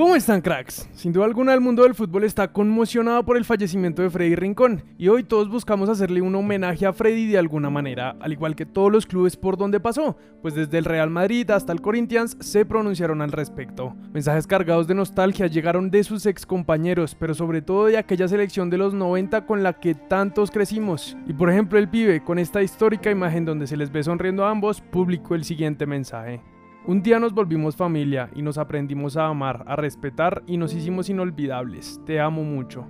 ¿Cómo 0.00 0.16
están 0.16 0.40
cracks? 0.40 0.88
Sin 0.94 1.12
duda 1.12 1.26
alguna 1.26 1.52
el 1.52 1.60
mundo 1.60 1.82
del 1.82 1.94
fútbol 1.94 2.24
está 2.24 2.50
conmocionado 2.50 3.22
por 3.22 3.36
el 3.36 3.44
fallecimiento 3.44 4.00
de 4.00 4.08
Freddy 4.08 4.34
Rincón 4.34 4.82
y 4.96 5.08
hoy 5.08 5.24
todos 5.24 5.50
buscamos 5.50 5.90
hacerle 5.90 6.22
un 6.22 6.34
homenaje 6.34 6.86
a 6.86 6.94
Freddy 6.94 7.26
de 7.26 7.36
alguna 7.36 7.68
manera, 7.68 8.16
al 8.18 8.32
igual 8.32 8.56
que 8.56 8.64
todos 8.64 8.90
los 8.90 9.04
clubes 9.04 9.36
por 9.36 9.58
donde 9.58 9.78
pasó, 9.78 10.16
pues 10.40 10.54
desde 10.54 10.78
el 10.78 10.86
Real 10.86 11.10
Madrid 11.10 11.50
hasta 11.50 11.74
el 11.74 11.82
Corinthians 11.82 12.38
se 12.40 12.64
pronunciaron 12.64 13.20
al 13.20 13.30
respecto. 13.30 13.94
Mensajes 14.14 14.46
cargados 14.46 14.86
de 14.86 14.94
nostalgia 14.94 15.48
llegaron 15.48 15.90
de 15.90 16.02
sus 16.02 16.24
ex 16.24 16.46
compañeros, 16.46 17.14
pero 17.14 17.34
sobre 17.34 17.60
todo 17.60 17.84
de 17.84 17.98
aquella 17.98 18.26
selección 18.26 18.70
de 18.70 18.78
los 18.78 18.94
90 18.94 19.44
con 19.44 19.62
la 19.62 19.74
que 19.74 19.94
tantos 19.94 20.50
crecimos. 20.50 21.14
Y 21.26 21.34
por 21.34 21.50
ejemplo 21.50 21.78
el 21.78 21.90
pibe, 21.90 22.24
con 22.24 22.38
esta 22.38 22.62
histórica 22.62 23.10
imagen 23.10 23.44
donde 23.44 23.66
se 23.66 23.76
les 23.76 23.92
ve 23.92 24.02
sonriendo 24.02 24.46
a 24.46 24.50
ambos, 24.50 24.80
publicó 24.80 25.34
el 25.34 25.44
siguiente 25.44 25.84
mensaje. 25.84 26.40
Un 26.86 27.02
día 27.02 27.20
nos 27.20 27.34
volvimos 27.34 27.76
familia 27.76 28.30
y 28.34 28.40
nos 28.40 28.56
aprendimos 28.56 29.14
a 29.18 29.26
amar, 29.26 29.64
a 29.66 29.76
respetar 29.76 30.42
y 30.46 30.56
nos 30.56 30.72
hicimos 30.72 31.10
inolvidables. 31.10 32.00
Te 32.06 32.18
amo 32.20 32.42
mucho. 32.42 32.86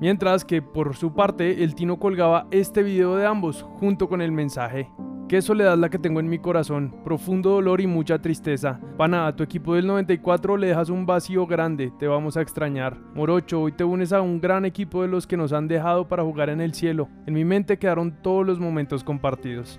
Mientras 0.00 0.46
que 0.46 0.62
por 0.62 0.96
su 0.96 1.12
parte 1.12 1.62
el 1.62 1.74
Tino 1.74 1.98
colgaba 1.98 2.46
este 2.50 2.82
video 2.82 3.16
de 3.16 3.26
ambos 3.26 3.62
junto 3.62 4.08
con 4.08 4.22
el 4.22 4.32
mensaje. 4.32 4.90
Qué 5.28 5.42
soledad 5.42 5.76
la 5.76 5.90
que 5.90 5.98
tengo 5.98 6.20
en 6.20 6.28
mi 6.28 6.38
corazón, 6.38 6.94
profundo 7.04 7.50
dolor 7.50 7.82
y 7.82 7.86
mucha 7.86 8.18
tristeza. 8.18 8.80
Pana, 8.96 9.26
a 9.26 9.36
tu 9.36 9.42
equipo 9.42 9.74
del 9.74 9.86
94 9.86 10.56
le 10.56 10.68
dejas 10.68 10.88
un 10.88 11.04
vacío 11.04 11.46
grande, 11.46 11.92
te 11.98 12.06
vamos 12.06 12.38
a 12.38 12.42
extrañar. 12.42 12.98
Morocho, 13.14 13.60
hoy 13.60 13.72
te 13.72 13.84
unes 13.84 14.14
a 14.14 14.22
un 14.22 14.40
gran 14.40 14.64
equipo 14.64 15.02
de 15.02 15.08
los 15.08 15.26
que 15.26 15.36
nos 15.36 15.52
han 15.52 15.68
dejado 15.68 16.08
para 16.08 16.22
jugar 16.22 16.48
en 16.48 16.62
el 16.62 16.72
cielo. 16.72 17.08
En 17.26 17.34
mi 17.34 17.44
mente 17.44 17.78
quedaron 17.78 18.22
todos 18.22 18.46
los 18.46 18.58
momentos 18.58 19.04
compartidos. 19.04 19.78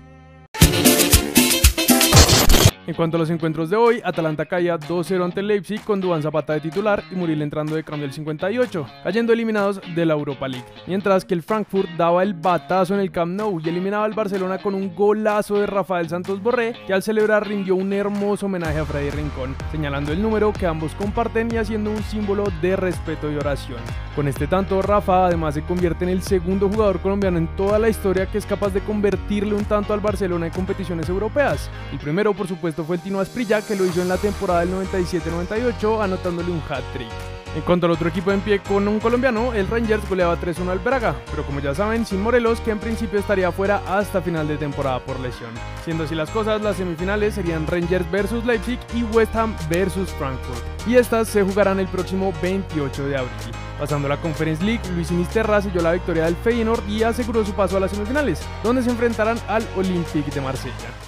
En 2.86 2.94
cuanto 2.94 3.16
a 3.16 3.18
los 3.18 3.30
encuentros 3.30 3.68
de 3.68 3.74
hoy, 3.74 4.00
Atalanta 4.04 4.46
caía 4.46 4.78
2-0 4.78 5.24
ante 5.24 5.42
Leipzig 5.42 5.82
con 5.82 6.00
Duván 6.00 6.22
Zapata 6.22 6.52
de 6.52 6.60
titular 6.60 7.02
y 7.10 7.16
Muriel 7.16 7.42
entrando 7.42 7.74
de 7.74 7.82
cambio 7.82 8.06
el 8.06 8.12
58, 8.12 8.86
cayendo 9.02 9.32
eliminados 9.32 9.80
de 9.96 10.06
la 10.06 10.14
Europa 10.14 10.46
League. 10.46 10.64
Mientras 10.86 11.24
que 11.24 11.34
el 11.34 11.42
Frankfurt 11.42 11.88
daba 11.96 12.22
el 12.22 12.34
batazo 12.34 12.94
en 12.94 13.00
el 13.00 13.10
Camp 13.10 13.32
Nou 13.32 13.58
y 13.58 13.68
eliminaba 13.68 14.04
al 14.04 14.14
Barcelona 14.14 14.58
con 14.58 14.76
un 14.76 14.94
golazo 14.94 15.58
de 15.58 15.66
Rafael 15.66 16.08
Santos 16.08 16.40
Borré, 16.40 16.76
que 16.86 16.92
al 16.92 17.02
celebrar 17.02 17.48
rindió 17.48 17.74
un 17.74 17.92
hermoso 17.92 18.46
homenaje 18.46 18.78
a 18.78 18.84
Freddy 18.84 19.10
Rincón, 19.10 19.56
señalando 19.72 20.12
el 20.12 20.22
número 20.22 20.52
que 20.52 20.66
ambos 20.66 20.94
comparten 20.94 21.52
y 21.52 21.56
haciendo 21.56 21.90
un 21.90 22.04
símbolo 22.04 22.44
de 22.62 22.76
respeto 22.76 23.32
y 23.32 23.34
oración. 23.34 23.80
Con 24.14 24.28
este 24.28 24.46
tanto, 24.46 24.80
Rafa 24.80 25.26
además 25.26 25.54
se 25.54 25.62
convierte 25.62 26.04
en 26.04 26.10
el 26.10 26.22
segundo 26.22 26.68
jugador 26.68 27.00
colombiano 27.00 27.36
en 27.36 27.48
toda 27.56 27.80
la 27.80 27.88
historia 27.88 28.26
que 28.26 28.38
es 28.38 28.46
capaz 28.46 28.72
de 28.72 28.80
convertirle 28.80 29.54
un 29.54 29.64
tanto 29.64 29.92
al 29.92 29.98
Barcelona 29.98 30.46
en 30.46 30.52
competiciones 30.52 31.08
europeas. 31.08 31.68
El 31.92 31.98
primero, 31.98 32.32
por 32.32 32.46
supuesto, 32.46 32.75
fue 32.84 32.96
el 32.96 33.02
Tino 33.02 33.20
Asprilla, 33.20 33.62
que 33.62 33.76
lo 33.76 33.84
hizo 33.86 34.02
en 34.02 34.08
la 34.08 34.16
temporada 34.16 34.60
del 34.60 34.72
97-98, 34.72 36.02
anotándole 36.02 36.50
un 36.50 36.62
hat-trick. 36.68 37.10
En 37.56 37.62
cuanto 37.62 37.86
al 37.86 37.92
otro 37.92 38.10
equipo 38.10 38.32
en 38.32 38.42
pie 38.42 38.58
con 38.58 38.86
un 38.86 39.00
colombiano, 39.00 39.54
el 39.54 39.66
Rangers 39.66 40.06
goleaba 40.06 40.38
3-1 40.38 40.68
al 40.68 40.78
Braga, 40.78 41.16
pero 41.30 41.42
como 41.42 41.60
ya 41.60 41.74
saben, 41.74 42.04
sin 42.04 42.20
Morelos, 42.20 42.60
que 42.60 42.70
en 42.70 42.78
principio 42.78 43.18
estaría 43.18 43.50
fuera 43.50 43.80
hasta 43.88 44.20
final 44.20 44.46
de 44.46 44.58
temporada 44.58 45.00
por 45.00 45.18
lesión. 45.20 45.52
Siendo 45.82 46.04
así 46.04 46.14
las 46.14 46.28
cosas, 46.30 46.60
las 46.60 46.76
semifinales 46.76 47.34
serían 47.34 47.66
Rangers 47.66 48.04
vs 48.10 48.44
Leipzig 48.44 48.78
y 48.94 49.04
West 49.04 49.34
Ham 49.36 49.56
vs 49.70 50.10
Frankfurt, 50.18 50.62
y 50.86 50.96
estas 50.96 51.28
se 51.28 51.42
jugarán 51.42 51.80
el 51.80 51.88
próximo 51.88 52.30
28 52.42 53.06
de 53.06 53.16
abril. 53.16 53.54
Pasando 53.78 54.04
a 54.06 54.10
la 54.10 54.20
Conference 54.20 54.62
League, 54.62 54.82
Luis 54.94 55.10
Inisterra 55.10 55.62
selló 55.62 55.80
la 55.80 55.92
victoria 55.92 56.26
del 56.26 56.36
Feyenoord 56.36 56.86
y 56.86 57.04
aseguró 57.04 57.42
su 57.42 57.54
paso 57.54 57.78
a 57.78 57.80
las 57.80 57.90
semifinales, 57.90 58.40
donde 58.62 58.82
se 58.82 58.90
enfrentarán 58.90 59.38
al 59.48 59.66
Olympique 59.76 60.30
de 60.30 60.42
Marsella. 60.42 61.05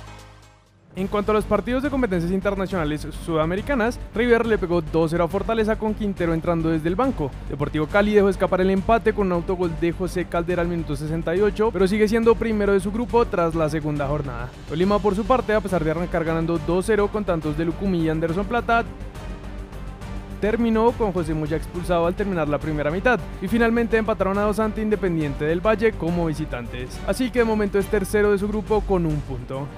En 0.98 1.06
cuanto 1.06 1.30
a 1.30 1.34
los 1.36 1.44
partidos 1.44 1.84
de 1.84 1.90
competencias 1.90 2.32
internacionales 2.32 3.06
sudamericanas, 3.24 4.00
River 4.16 4.44
le 4.46 4.58
pegó 4.58 4.82
2-0 4.82 5.24
a 5.24 5.28
Fortaleza 5.28 5.78
con 5.78 5.94
Quintero 5.94 6.34
entrando 6.34 6.70
desde 6.70 6.88
el 6.88 6.96
banco. 6.96 7.30
Deportivo 7.48 7.86
Cali 7.86 8.12
dejó 8.14 8.28
escapar 8.28 8.62
el 8.62 8.70
empate 8.70 9.12
con 9.12 9.28
un 9.28 9.34
autogol 9.34 9.70
de 9.80 9.92
José 9.92 10.24
Caldera 10.24 10.62
al 10.62 10.66
minuto 10.66 10.96
68, 10.96 11.70
pero 11.72 11.86
sigue 11.86 12.08
siendo 12.08 12.34
primero 12.34 12.72
de 12.72 12.80
su 12.80 12.90
grupo 12.90 13.24
tras 13.26 13.54
la 13.54 13.68
segunda 13.68 14.08
jornada. 14.08 14.48
Tolima 14.68 14.98
por 14.98 15.14
su 15.14 15.24
parte, 15.24 15.54
a 15.54 15.60
pesar 15.60 15.84
de 15.84 15.92
arrancar 15.92 16.24
ganando 16.24 16.58
2-0 16.58 17.08
con 17.10 17.24
tantos 17.24 17.56
de 17.56 17.66
Lucumí 17.66 18.02
y 18.02 18.08
Anderson 18.08 18.46
Plata, 18.46 18.84
terminó 20.40 20.90
con 20.90 21.12
José 21.12 21.32
Moya 21.32 21.58
expulsado 21.58 22.08
al 22.08 22.16
terminar 22.16 22.48
la 22.48 22.58
primera 22.58 22.90
mitad 22.90 23.20
y 23.40 23.46
finalmente 23.46 23.98
empataron 23.98 24.36
a 24.36 24.42
dos 24.42 24.58
ante 24.58 24.82
Independiente 24.82 25.44
del 25.44 25.64
Valle 25.64 25.92
como 25.92 26.26
visitantes. 26.26 26.98
Así 27.06 27.30
que 27.30 27.38
de 27.38 27.44
momento 27.44 27.78
es 27.78 27.86
tercero 27.86 28.32
de 28.32 28.38
su 28.38 28.48
grupo 28.48 28.80
con 28.80 29.06
un 29.06 29.20
punto. 29.20 29.68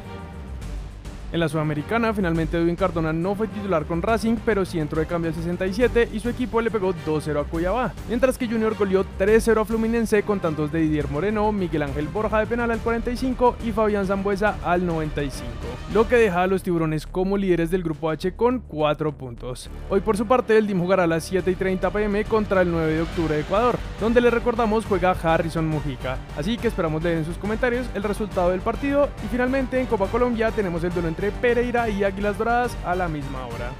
En 1.32 1.38
la 1.38 1.48
Sudamericana, 1.48 2.12
finalmente 2.12 2.58
Edwin 2.58 2.74
Cardona 2.74 3.12
no 3.12 3.36
fue 3.36 3.46
titular 3.46 3.84
con 3.86 4.02
Racing, 4.02 4.34
pero 4.44 4.64
sí 4.64 4.80
entró 4.80 4.98
de 4.98 5.06
cambio 5.06 5.30
al 5.30 5.36
67 5.36 6.08
y 6.12 6.18
su 6.18 6.28
equipo 6.28 6.60
le 6.60 6.72
pegó 6.72 6.92
2-0 7.06 7.40
a 7.40 7.44
Cuyabá, 7.44 7.92
mientras 8.08 8.36
que 8.36 8.48
Junior 8.48 8.76
goleó 8.76 9.04
3-0 9.16 9.60
a 9.60 9.64
Fluminense 9.64 10.24
con 10.24 10.40
tantos 10.40 10.72
de 10.72 10.80
Didier 10.80 11.08
Moreno, 11.08 11.52
Miguel 11.52 11.84
Ángel 11.84 12.08
Borja 12.08 12.40
de 12.40 12.46
penal 12.46 12.72
al 12.72 12.80
45 12.80 13.58
y 13.64 13.70
Fabián 13.70 14.06
Zambuesa 14.06 14.56
al 14.64 14.84
95, 14.84 15.46
lo 15.94 16.08
que 16.08 16.16
deja 16.16 16.42
a 16.42 16.48
los 16.48 16.64
tiburones 16.64 17.06
como 17.06 17.36
líderes 17.36 17.70
del 17.70 17.84
grupo 17.84 18.10
H 18.10 18.32
con 18.32 18.58
4 18.58 19.12
puntos. 19.12 19.70
Hoy 19.88 20.00
por 20.00 20.16
su 20.16 20.26
parte 20.26 20.58
el 20.58 20.66
DIM 20.66 20.80
jugará 20.80 21.04
a 21.04 21.06
las 21.06 21.22
7 21.22 21.48
y 21.48 21.54
30 21.54 21.90
pm 21.90 22.24
contra 22.24 22.62
el 22.62 22.72
9 22.72 22.92
de 22.92 23.02
octubre 23.02 23.34
de 23.36 23.42
Ecuador, 23.42 23.78
donde 24.00 24.20
le 24.20 24.30
recordamos 24.30 24.84
juega 24.84 25.12
Harrison 25.12 25.68
Mujica, 25.68 26.18
así 26.36 26.56
que 26.56 26.66
esperamos 26.66 27.04
leer 27.04 27.18
en 27.18 27.24
sus 27.24 27.38
comentarios 27.38 27.86
el 27.94 28.02
resultado 28.02 28.50
del 28.50 28.62
partido 28.62 29.08
y 29.24 29.28
finalmente 29.28 29.78
en 29.78 29.86
Copa 29.86 30.08
Colombia 30.08 30.50
tenemos 30.50 30.82
el 30.82 30.92
duelo 30.92 31.06
Pereira 31.30 31.90
y 31.90 32.04
Águilas 32.04 32.38
Doradas 32.38 32.74
a 32.86 32.94
la 32.94 33.06
misma 33.08 33.46
hora. 33.46 33.72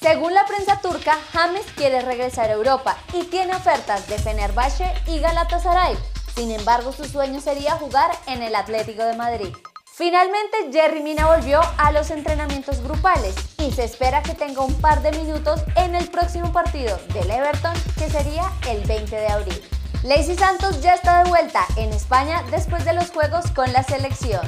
Según 0.00 0.34
la 0.34 0.44
prensa 0.46 0.80
turca, 0.80 1.16
James 1.32 1.64
quiere 1.76 2.00
regresar 2.00 2.50
a 2.50 2.54
Europa 2.54 2.96
y 3.14 3.22
tiene 3.26 3.54
ofertas 3.54 4.08
de 4.08 4.18
Fenerbahce 4.18 4.92
y 5.06 5.20
Galatasaray. 5.20 5.96
Sin 6.34 6.50
embargo, 6.50 6.92
su 6.92 7.04
sueño 7.04 7.40
sería 7.40 7.76
jugar 7.76 8.10
en 8.26 8.42
el 8.42 8.56
Atlético 8.56 9.04
de 9.04 9.14
Madrid. 9.14 9.54
Finalmente, 9.94 10.56
Jerry 10.72 11.02
Mina 11.02 11.26
volvió 11.26 11.60
a 11.78 11.92
los 11.92 12.10
entrenamientos 12.10 12.82
grupales 12.82 13.36
y 13.58 13.70
se 13.70 13.84
espera 13.84 14.22
que 14.22 14.34
tenga 14.34 14.62
un 14.62 14.74
par 14.80 15.02
de 15.02 15.12
minutos 15.12 15.62
en 15.76 15.94
el 15.94 16.08
próximo 16.08 16.52
partido 16.52 16.98
del 17.14 17.30
Everton, 17.30 17.74
que 17.96 18.10
sería 18.10 18.50
el 18.68 18.82
20 18.84 19.14
de 19.14 19.28
abril. 19.28 19.71
Lacey 20.02 20.36
Santos 20.36 20.80
ya 20.82 20.94
está 20.94 21.22
de 21.22 21.30
vuelta 21.30 21.64
en 21.76 21.92
España 21.92 22.42
después 22.50 22.84
de 22.84 22.92
los 22.92 23.12
juegos 23.12 23.48
con 23.52 23.72
la 23.72 23.84
selección. 23.84 24.40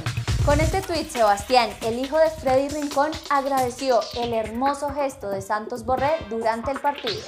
Con 0.44 0.58
este 0.60 0.82
tuit, 0.82 1.08
Sebastián, 1.08 1.70
el 1.82 2.00
hijo 2.00 2.18
de 2.18 2.28
Freddy 2.28 2.68
Rincón, 2.68 3.12
agradeció 3.30 4.00
el 4.20 4.34
hermoso 4.34 4.92
gesto 4.92 5.30
de 5.30 5.40
Santos 5.40 5.84
Borré 5.84 6.10
durante 6.28 6.72
el 6.72 6.80
partido. 6.80 7.22